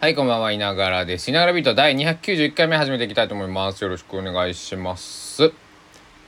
[0.00, 1.28] はい、こんばんは、いながらです。
[1.28, 3.82] いながらビート第291回目始めていきたいと思います。
[3.82, 5.38] よろしくお願いします。
[5.38, 5.50] とい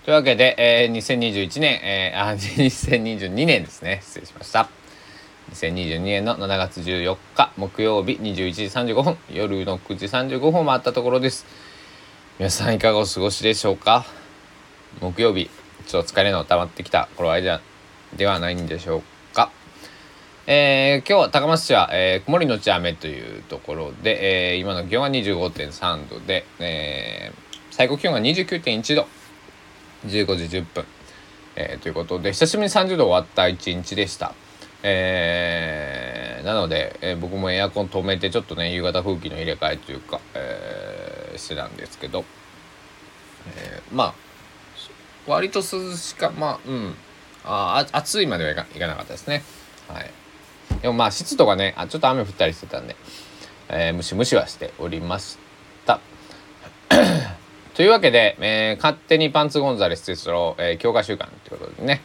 [0.08, 4.00] うわけで、えー、2021年、えー、あ、 2022年ですね。
[4.02, 4.68] 失礼しました。
[5.52, 11.46] 2022年の7月14日、木曜日21時35分、夜の9時35分を回ったところです。
[12.40, 14.04] 皆さんいかがお過ごしでしょうか？
[15.00, 15.48] 木曜日、
[15.86, 17.60] ちょっと疲れの溜まってきた頃合い、
[18.16, 19.19] ではないんでしょうか。
[20.46, 29.06] えー、今日は高松市は、えー、曇りのち雨というところで、えー、今の気温は25.3度で、えー、最高気温が29.1度。
[30.06, 30.84] 15時10分、
[31.56, 34.34] えー、ということで久しぶりに30度終わった一日でした、
[34.82, 42.24] えー、なので、えー、僕もエアコン止めてちょっとね夕方風紀の入れ替えというか、えー、してたんですけど、
[43.58, 44.14] えー、まあ
[45.26, 46.94] 割と涼しかまあうん。
[47.44, 49.42] あ暑いまではいかいかなかったですね。
[49.88, 50.10] はい。
[50.82, 52.96] でもまあ湿度がねあちょっと雨降ったりしてたんで、
[53.68, 55.38] えー、ムシムシはしておりまし
[55.86, 56.00] た。
[57.74, 62.02] というわけで、えー、勝手にパンツゴンザレステストロ、えー、強化週間ということでね、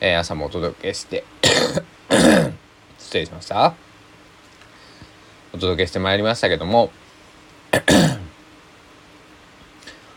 [0.00, 1.24] えー、朝もお届けして
[2.98, 3.74] 失礼しました。
[5.52, 6.90] お届けしてまいりましたけども
[7.72, 7.80] 今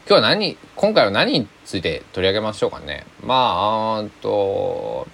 [0.08, 3.06] 日は何今回は何について取り上げましょうかね。
[3.24, 5.08] まああと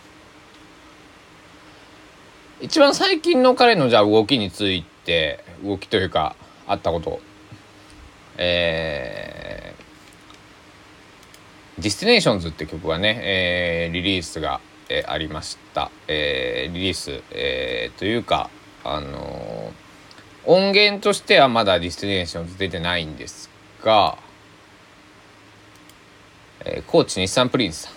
[2.59, 7.19] 一番最近の彼のじゃあ動きについて動きというかあったこと。
[8.39, 18.51] えー、 Destinations って曲がね、えー、リリースが、えー、ありました、えー、リリース、えー、というか
[18.83, 23.49] あのー、音源としてはまだ Destinations 出てないんです
[23.83, 24.19] が、
[26.63, 27.89] えー、高知日産プリンスさ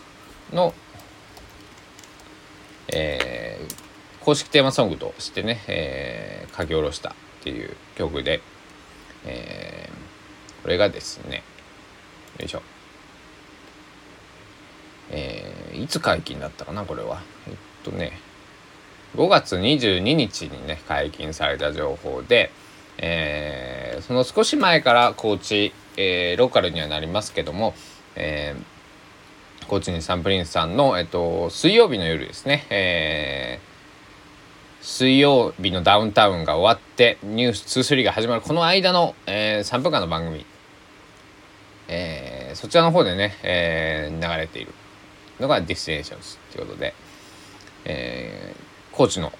[0.52, 0.72] んの、
[2.88, 3.39] えー、
[4.30, 8.40] 公式テーマソングとしてね、えー、書き下ろしたっていう曲で、
[9.26, 11.42] えー、これがですね
[12.38, 12.62] よいしょ。
[15.10, 17.22] えー、いつ解禁だったかなこれは。
[17.48, 18.20] えっとね
[19.16, 22.52] 5月22日にね解禁された情報で、
[22.98, 27.74] えー、その少し前から高知、えー、ローカルにはなりますけども、
[28.14, 33.69] えー、高知にサンプリンスさんの、えっと、水曜日の夜ですね、えー、
[34.80, 40.46] 水曜日のダウンタウンが終わって「ニュース2 3が始まるこの間の、えー、3分間の番組。
[41.88, 44.72] えー、そちらの方でね、えー、流れている。
[45.40, 46.94] のが Destinations ということで、
[47.84, 49.32] えー、高知の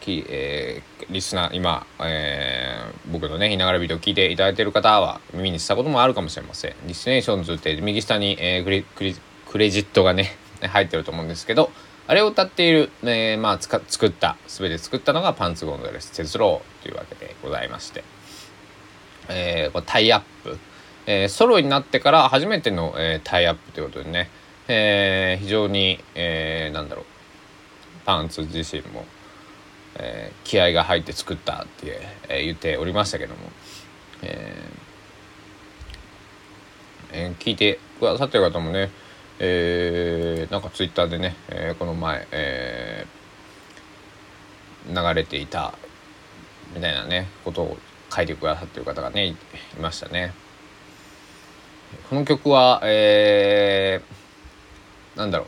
[0.00, 6.74] き、えー、リスナー今、えー、僕のねいながらびーとを聞いていただいている方は耳にしたこともあるかもしれません。
[6.86, 9.14] Destinations って右下に、えー、クレ
[9.46, 11.70] クレジットがね入ってると思うんですけど
[12.08, 18.04] あれを歌っている、えー、まあ作った全て作ったのがパンツゴンザレス哲郎というわけでございまして、
[19.28, 20.58] えー、タイアップ。
[21.08, 24.28] えー、ソロになってから初めての、えー、タイアップということでね、
[24.66, 27.04] えー、非常に、えー、なんだろう。
[28.04, 29.04] パンツ自身も、
[29.96, 33.40] えー、気合が入って作ったって、えー、言っておりましたけども、
[34.22, 38.90] えーえー、聞いてくださってる方もね、
[39.38, 45.74] えー、なんかツイッターでね、えー、この前、えー、流れていた
[46.74, 47.78] みたいなねことを
[48.14, 49.36] 書いてくださってる方がねい
[49.80, 50.32] ましたね。
[52.08, 55.46] この曲は、えー、なんだろう。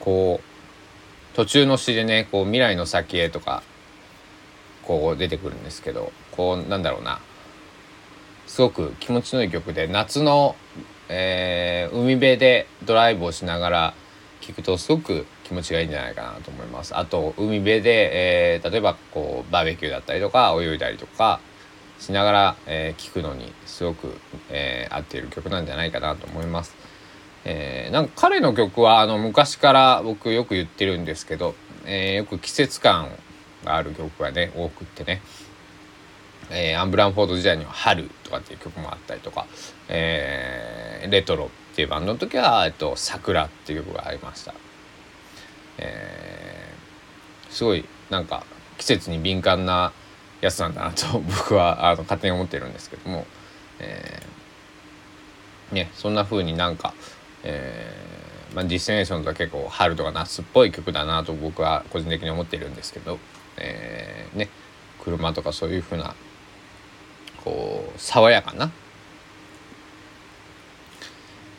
[0.00, 3.62] こう、途中の詩でね、こう、未来の先へとか、
[4.82, 7.20] こう出てくるんですけど、こう、なんだろうな。
[8.46, 10.54] すごく気持ちのいい曲で、夏の、
[11.08, 13.94] えー、海辺でドライブをしながら
[14.40, 16.96] 聴くとすごく気持ちがいいんじゃないかなと思います。
[16.96, 21.40] あと、海辺で、えー、例えばこう、バーベキューだったりとか、泳いだりとか、
[21.98, 24.16] しながら、えー、聞くのにすごく、
[24.50, 26.74] えー、合っている曲なんじゃないかなと思います。
[27.44, 33.08] えー、なんか彼の曲はあの昔から僕よく言ってるんですけど、えー、よく季節感
[33.64, 35.22] がある曲がね多くってね、
[36.50, 39.46] えー、アンブランフォード時代には「春」とかっていう曲もあったりとか
[39.88, 44.54] 「えー、レトロ」っていうバンドの時は「えっと、桜」っていう曲がありました。
[45.78, 48.44] えー、すごいなんか
[48.78, 49.92] 季節に敏感な
[50.40, 53.26] やつなんだなと僕はあの勝手に思ってるんですけども、
[53.78, 56.94] えー、ねそんな風になんか、
[57.42, 63.18] えーまあ、 Destinations は結構春とか夏っぽい曲だなと僕は個人的に思ってるんですけど、
[63.58, 64.48] えー、ね
[65.00, 66.14] 車とかそういう風な
[67.44, 68.70] こう爽やかな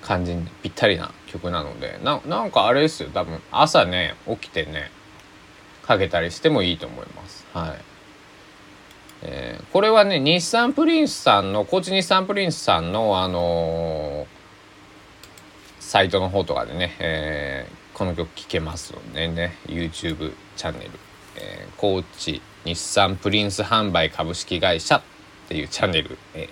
[0.08, 3.10] 感じにぴったりな曲なのでななんかあれですよ。
[3.14, 4.90] 多分朝ね起きてね
[5.84, 7.46] かけたりしてもいいと思います。
[7.54, 7.72] はい。
[9.24, 14.28] えー、これはね日産プリンスさんの高知日産プリンスさんのあのー、
[15.80, 20.92] サイトの方とかでね、えー、この曲聴けますのでね YouTube チャンネル、
[21.36, 25.02] えー、高知日産プリンス販売株式会社っ
[25.50, 26.50] ていうチャンネル、えー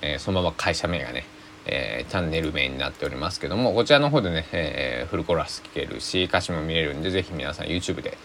[0.00, 1.24] えー、そのまま会社名がね、
[1.70, 8.16] えー、チャンネル名になっておりますけどもこちらの方でね、えー、フルコーラス聴けるし歌詞も見れるんで是非皆さん YouTube で、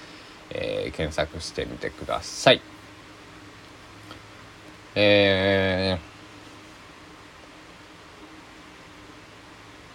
[0.49, 2.61] えー、検索してみてください。
[4.95, 5.97] え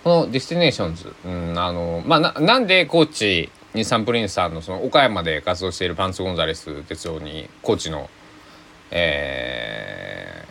[0.00, 8.10] ー、この Destinations、うん、あのまあななんで高知日産プリンスさんのその岡山で活動しているパンツゴンザレス哲郎に高知の
[8.90, 10.44] え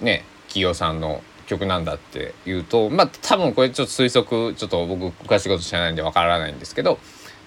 [0.00, 6.98] ー、ね企業さんの曲なんだっていうとまあ多分これちょっと推測ちょっと僕詳しいこと知らないんでわからないんですけど、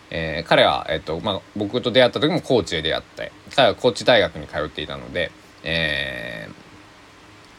[0.10, 5.32] えー、彼は、えっとまあ、僕と出会った時も高知で出会って彼は高知大学に通っていたので、
[5.64, 6.50] え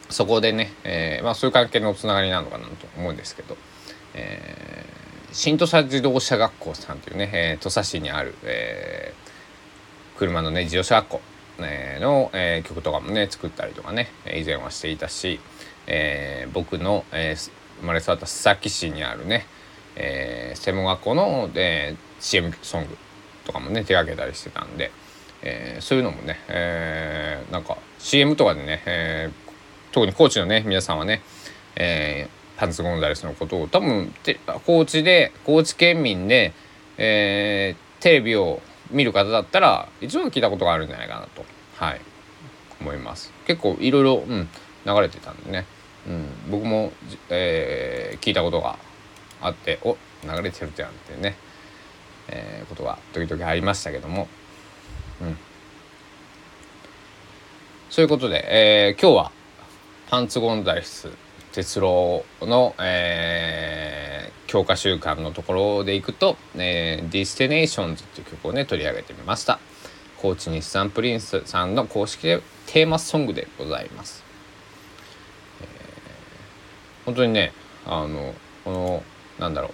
[0.09, 3.57] ー、そこでね、えーまあ、そういう関係のつながりなのかなと思うんですけど、
[4.15, 11.21] えー、新土佐自動車学校さんというね、えー、土佐市にある、えー、車のね自動車学校
[11.61, 15.41] えの、えー、曲とかもね作ったりとかね以前はしていたし、
[15.87, 19.47] えー、僕の、えー、生まれ育った須崎市にあるね、
[19.97, 22.97] えー、専門学校の、えー、CM ソング
[23.45, 24.91] とかもね手がけたりしてたんで、
[25.43, 31.23] えー、そういうのもね、えー、なんか CM とかでね、えー、特に高知のね皆さんはね、
[31.77, 34.13] えー、パンツゴンザレスのことを多分
[34.67, 36.53] 高知で高知県民で、
[36.99, 41.45] えー、テレビを見る方だったら一度聞いたことがあるんじゃないかなと。
[41.77, 42.01] はい。
[42.81, 43.33] 思います。
[43.47, 44.49] 結構いろいろ、うん、
[44.87, 45.67] 流れてたんでね、
[46.07, 46.93] うん、僕も、
[47.31, 48.79] えー、聞いたことが
[49.41, 51.37] あってお流れてるじゃんってね、
[52.29, 54.29] えー、ことが時々ありましたけども、
[55.23, 55.37] うん、
[57.91, 59.33] そういうことで、えー、今日は
[60.11, 61.09] パンツゴンザレス
[61.53, 64.04] 哲郎の、えー、
[64.55, 69.59] 強化週間のところでいくと、えー、 Destinations っていう曲をね取り上げてみました。
[70.17, 74.23] 高知日産プリンスさんの公式でテーマソングでございます、
[75.61, 77.53] えー、本当にね
[77.85, 78.33] あの
[78.65, 79.03] この
[79.41, 79.73] なんだろう。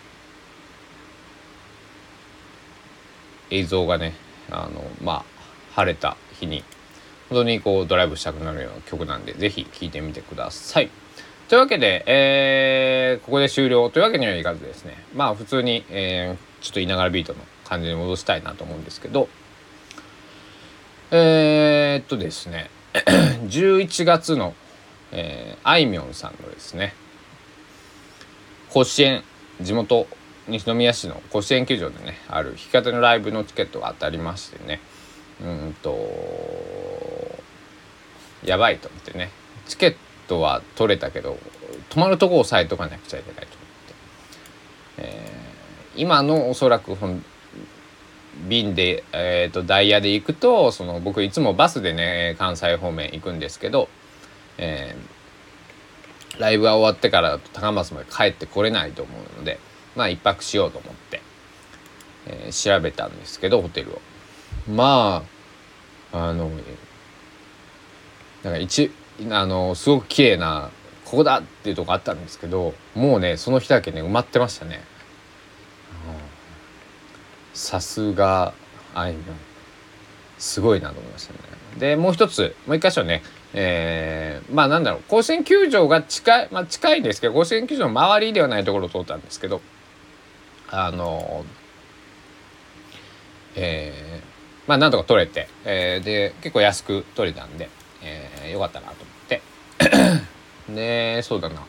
[3.50, 4.14] 映像がね
[4.50, 5.24] あのまあ
[5.74, 6.64] 晴れた日に
[7.28, 10.88] 本当にこうドライブしたくなるような曲なんで是非聴いてみてください。
[11.50, 13.90] というわけで、えー、ここで終了。
[13.90, 14.94] というわけにはいかずですね。
[15.16, 19.28] まあ普通に、えー、ちょっと言いながらビートの感じに戻したいなと思うんですけど。
[21.10, 22.70] えー、っとですね。
[23.50, 24.54] 11月の、
[25.10, 26.94] えー、あいみょんさんのですね。
[28.68, 29.24] 甲子園
[29.60, 30.06] 地元
[30.46, 34.78] 西宮市の甲子園球場でねある弾き語りのライブのチケットが当たりましてね。
[35.42, 35.98] うんと
[38.44, 39.30] やばいと思ってね。
[39.66, 41.36] チケットトは取れたけど
[41.88, 43.56] 泊まるとこ押さえとかなくちゃいけないと
[44.96, 46.96] 思って、えー、今のおそらく
[48.48, 53.88] 便で、えーと、ダイヤで行くとその僕いつもバスでね関西方面行くんですけど、
[54.56, 59.58] えー、ライブが終わってから高松まで帰ってこれないと思うので
[59.96, 61.22] まあ一泊しようと思って、
[62.26, 64.00] えー、調べたんですけどホテルを。
[64.68, 65.24] ま
[66.12, 66.50] ああの
[68.42, 68.90] なんか一
[69.30, 70.70] あのすごく綺麗な
[71.04, 74.80] ここだっていうとこあったんですけどもうねその日だけね埋まってましたね。
[77.52, 78.54] さすが
[78.94, 79.36] あいみょん
[80.38, 81.38] すごいなと思いましたね。
[81.78, 83.22] でもう一つもう一箇所ね
[83.52, 89.60] えー、まあなんだろう甲子園球場が近いまあ近いんですけど甲子園球場の周りではないところを通ったんですけど
[90.68, 91.44] あの
[93.56, 97.68] えー、まあなんとか取れて、えー、で結構安く取れたんで、
[98.02, 99.09] えー、よかったなと
[100.70, 101.66] 思ってでそうだな。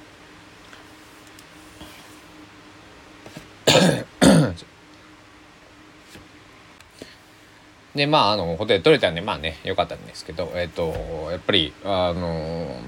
[7.95, 12.79] でまああのホテル取れたんでまあねよかったんですけどえっ、ー、とやっぱりあの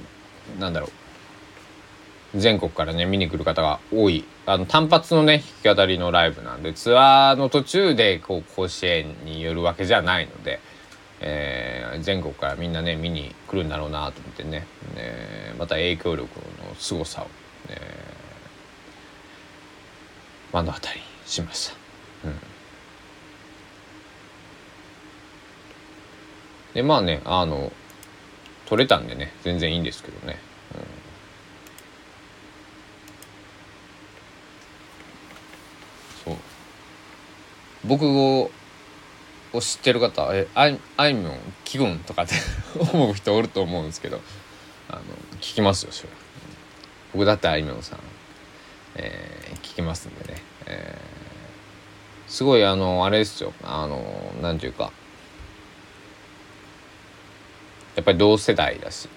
[0.60, 0.89] なんだろう。
[2.36, 4.25] 全国からね見に来る方が多い。
[4.46, 10.60] あの単発のね弾き語りのライブなんでツアーの途中でこう甲子園によるわけじゃないので
[11.25, 16.27] えー、全国からみんなね見に来るんだろうなと思ってね、えー、また影響力
[16.68, 17.27] の凄さを、
[17.70, 21.75] えー、目の当たりしました。
[22.27, 22.36] うん。
[26.74, 27.72] でまあねあの
[28.65, 30.39] 取れたんでね全然いいんですけどね、
[36.25, 36.44] うん、そう。
[37.86, 38.51] 僕を
[39.53, 42.33] を知ってる方えあいあいみょん気分とかって
[42.93, 44.19] 思う人おると思うんですけど
[44.89, 45.01] あの
[45.39, 46.10] 聞きますよそれ。
[47.13, 48.00] 僕だってあいみょんさん、
[48.95, 53.53] えー、聞きますんでね、えー、すごいあのあれですよ。
[53.63, 54.91] あのなんていうか
[57.95, 59.07] やっぱり同世代だし、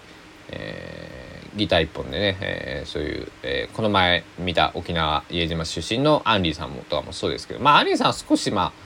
[0.51, 8.86] えー、ギター一本でね、えー、そういう、えー、この前見た沖縄家島出身のアンリーさんもとかもそうですけどまあアンリーさんは少しまあ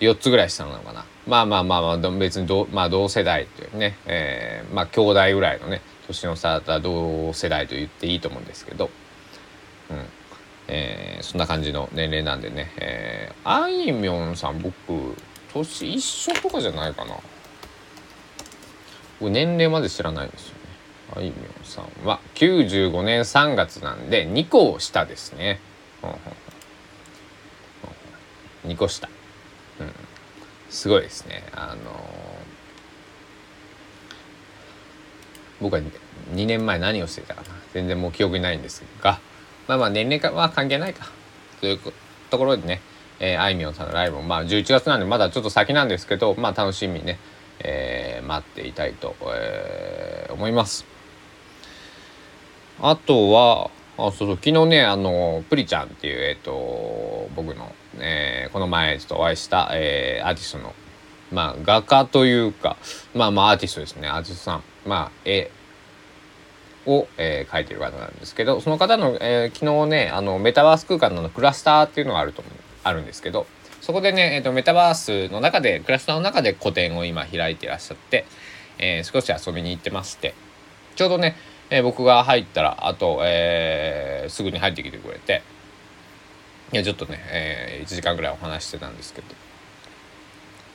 [0.00, 1.04] 4つぐらい下なのかな。
[1.26, 8.90] まあまあまあまあ別にど、まあ、同世代というね、えー、まあ兄弟ぐらいのね年の差だった同世代と言っていいと思うんですけど、
[9.90, 10.04] うん。
[10.68, 14.74] えー、そんな感じの年齢なんでね、えー、あいみょんさん僕
[15.52, 17.16] 年一緒とかじゃないかな。
[19.20, 20.60] 僕年齢まで知らないんですよね。
[21.16, 25.60] あいみょんさんは95年3月なんで2個下ですね、
[28.66, 29.08] 2個下、
[30.70, 31.44] すごいですね。
[31.52, 31.92] あの
[35.60, 35.80] 僕は
[36.34, 37.48] 2年前何をしていたかな。
[37.72, 39.18] 全然もう記憶にないんですが。
[39.68, 41.10] まあまあ年齢は関係ないか。
[41.60, 41.78] という
[42.30, 42.80] ところでね、
[43.18, 47.18] えー、あいみょんさんのライブもまあ11月なんでまだちょっと先なんですけどまあ楽しみにね、
[47.60, 50.84] えー、待っていたいと、えー、思います。
[52.80, 54.36] あとはあそうそう。
[54.36, 60.74] 昨日ねあのプリちゃんっていうえっ、ー、と僕の、えー、この前ちょっとお会いした、えー、アーティストの
[61.32, 62.76] まあ画家というか
[63.14, 64.08] まあまあアーティストですね。
[64.08, 64.62] アーティストさん。
[64.86, 65.50] まあ絵
[66.86, 73.46] を、えー、描いてる方なんですけどその方の、えー、昨日ねあのメタバース空間のクラスターっていうのがあると思うあるんですけど
[73.80, 78.24] そこでね、えーと、メタバースの中でクラスターの中で個展を今開いていらっしゃって、
[78.78, 80.34] えー、少し遊びに行ってまして
[80.94, 81.34] ちょうどね
[81.70, 85.42] えー、僕が入ったらあと、えー、すぐに入ってきてくれて
[86.72, 89.28] いやちょっとね、えー、1時間ぐらいお話してたんですけど。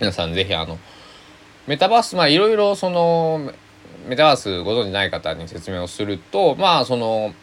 [0.01, 0.79] 皆さん是非あの
[1.67, 3.51] メタバースまあいろいろその
[4.07, 7.35] メタバースご存じない方に説明をするとまあその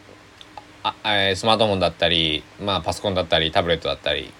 [0.83, 4.33] あ、えー、スマートフォンだったり、まあ、パソコンだったりタブレットだったり。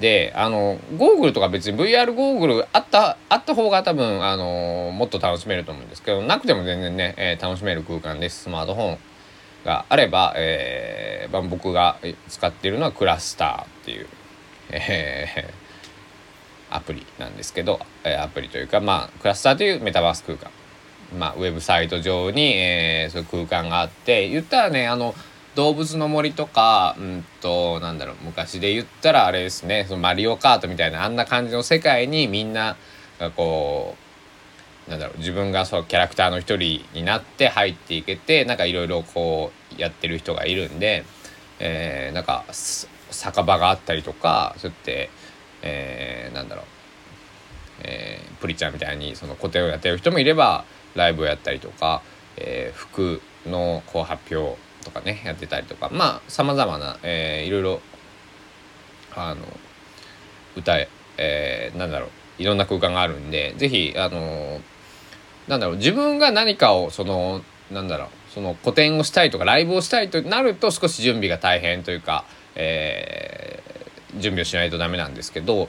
[0.00, 8.98] であのゴーグルとか別に VR ゴーグルあったあった方が多分あのもっと楽しめると思うんですけどなくても全然ね、えー、楽しめる空間ですスマートフォン。
[9.66, 14.06] があれば、えーまあ、僕が使っているのはクラスターっていう、
[14.70, 20.50] えー、アプリなんですけど、えー、アプリというかまあクラスターというメタバース空間。
[21.18, 25.14] まあウェブサイト上に、えー、そういう空間があって言ったらねあの
[25.56, 32.76] 動物の森とか、うんと、なんだろう、昔で言ったらあれですね、そのマリオカートみたいなあんな感じの世界にみんな
[33.18, 34.05] がこう、
[34.88, 41.04] なんだろう、自分がそうキャラクターの一人になって入っていけて、なんかいろいろこうやってる人がいるんで、
[41.58, 45.10] えー、なんか酒場があったりとか、そうやって、
[45.62, 46.64] えー、なんだろう、
[47.84, 50.64] えー、プリちゃんみたいにその個展をやってる人もいれば、
[50.94, 52.02] ライブをやったりとか、
[52.36, 57.80] えー、服のこう発表とかねやってたりとかまあさまざまな、えー、いろいろ
[59.14, 59.42] あの
[60.56, 60.88] 歌え
[61.18, 64.60] えー、なんだろういろんな空間があるんで是非あの
[65.48, 72.24] なんだろう自分が何かをそのなんだろうその個展をしたいとかライブをしたいとなると少し準備が大変というか、
[72.54, 75.68] えー、準備をしないとダメなんですけど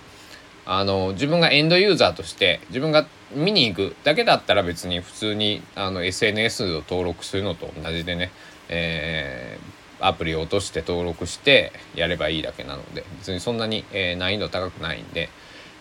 [0.66, 8.32] あの自分がエンドユーザーとして自分が見に行くだけだったら別に普通にあの SNS を登録するのと同じでね
[8.70, 15.30] えー、アプリを落として登録してやればいいだけなので別にそんなに、えー、難易度高くないんで、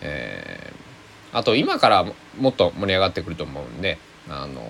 [0.01, 0.96] えー、
[1.37, 2.07] あと今から
[2.39, 4.63] もっと盛り上がってくると思うんであの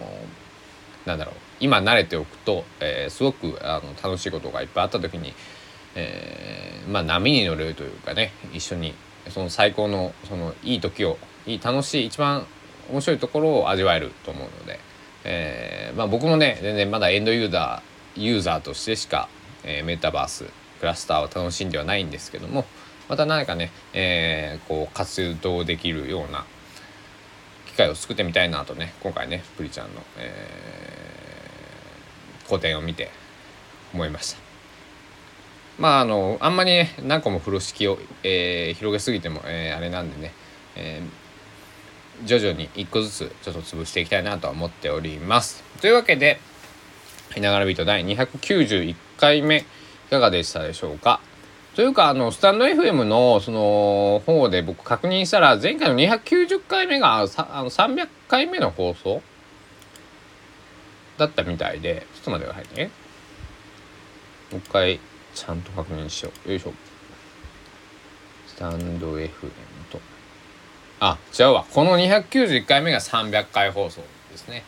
[1.07, 1.35] なんだろう。
[1.61, 5.33] 今慣れておくと、えー、すごくあの楽しいことがいっぱいあった時に、
[5.95, 8.95] えー、まあ波に乗れるというかね一緒に
[9.31, 12.45] その最高のそのいい時をいい楽しい一番
[12.91, 14.81] 面白いところを味わえると思うので、
[15.23, 19.29] えー、まあ僕もね全然まだエンドユーザーユーザーとしてしか、
[19.63, 20.47] え、メタバース
[20.81, 22.65] クラスターを楽しんではないんですけども
[23.09, 26.45] また何かね、え、こう活動できるような
[27.77, 33.11] 会を作ってみたいなとね今回ねプリちゃんの、えー、個展を見て
[33.95, 34.39] 思いました。
[35.79, 40.33] まああのあんまりね何個も風呂敷を、えー、広げすぎても、えー、あれなんでね、
[40.75, 45.63] えー、徐々に一個ずつちょっと潰していきたいなとは思っております。
[45.81, 46.41] というわけで
[47.37, 49.65] いながらビート第291回目い
[50.11, 51.21] かがでしたでしょうか？
[51.77, 59.21] というかあのスタンド FM のその方で僕確認したら前回の290回目があの300回目の放送
[61.19, 62.91] だったみたいでちょっと待ってくださいね。
[64.53, 65.01] もう一回
[65.35, 66.49] ちゃんと確認しよう。
[66.49, 66.73] よいしょ。
[68.47, 69.29] スタンド FM
[69.91, 70.01] と。
[71.01, 71.67] あ違うわ。
[71.71, 74.65] この291回目が300回放送ですね。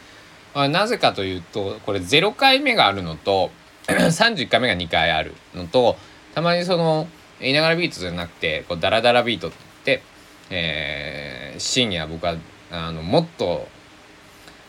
[0.55, 3.50] なぜかというとこれ0回目があるのと
[3.87, 5.97] 31回目が2回あるのと
[6.38, 7.09] たまにその
[7.40, 10.02] いながらビートじゃなくてこうダラダラビートってって、
[10.50, 12.37] えー、深夜僕は
[12.71, 13.66] あのもっと、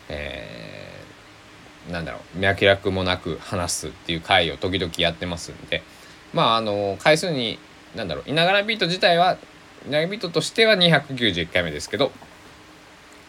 [0.07, 5.83] えー、なんだろう脈絡もなく話すっていう回を時々やってますんで
[6.33, 7.59] まああの回数に
[7.95, 9.38] なんだろういながらビート自体は
[9.85, 12.11] いながらビートとしては291回目ですけど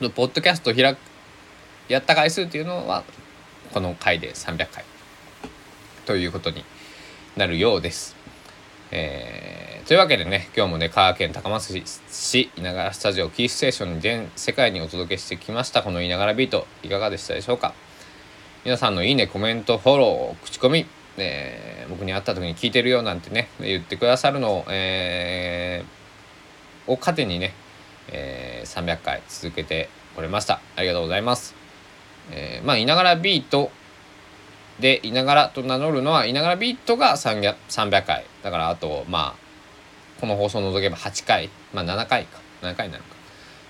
[0.01, 0.99] ポッドキャスト開く
[1.89, 3.05] やった回数っていうのは
[3.75, 4.85] この回で300回
[6.07, 6.65] ということに
[7.37, 8.20] なるようです。
[8.93, 11.81] えー、というわけでね今日もね香川県高松
[12.11, 17.73] 市稲がらスタジオキーステーションに全世界にお届けしてきましたこの稲がらビートいかがでしたでしょうか？
[18.65, 20.87] 皆さんのいいねコメントフォロー口コミ、
[21.19, 27.55] えー、僕に会った時に聞いてるよなんてね言ってくださるのを、えー、を糧にね、
[28.09, 30.61] えー、300回続けてこれました。
[30.75, 31.55] ありがとうございます。
[32.33, 33.71] えー、まあいながらビート
[34.81, 43.21] でいながらと名乗るのはいながらビートが300回だからあとまあこの放送を除けば8回まあ7回か7回なるか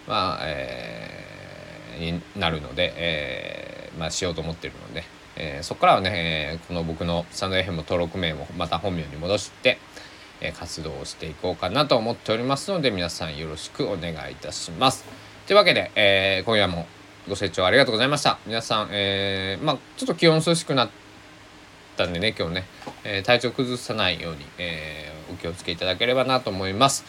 [0.06, 5.04] まあ、えー、になるので、えー、まあしようと思ってるので、
[5.36, 9.78] えー、そこからはね、えー、この僕のサンド FM 登録名もまた本名に戻して、
[10.40, 15.04] えー、活動をしていこうかなと思っておりますので皆さんよろしくお願いいたします。
[15.46, 16.86] というわけで、えー、今夜も
[17.28, 18.38] ご清聴ありがとうございました。
[18.46, 20.90] 皆さん、えー、まあ、ちょっと気温涼しくなっ
[21.96, 22.64] たんでね、今日ね、
[23.04, 27.04] えー、体調崩さないように、えー、お気をつけいただければなと思います。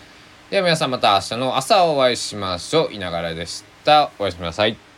[0.50, 2.94] では皆さんまた明日の朝お会いしましょう。
[2.94, 4.12] いながらでした。
[4.20, 4.91] おやすみなさい。